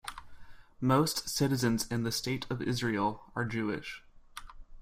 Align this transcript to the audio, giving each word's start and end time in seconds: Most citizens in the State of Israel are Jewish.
Most 0.79 1.29
citizens 1.29 1.85
in 1.91 2.01
the 2.01 2.11
State 2.11 2.47
of 2.49 2.59
Israel 2.59 3.31
are 3.35 3.45
Jewish. 3.45 4.01